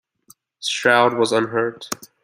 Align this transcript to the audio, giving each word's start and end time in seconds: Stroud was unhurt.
Stroud 0.59 1.13
was 1.15 1.31
unhurt. 1.31 1.87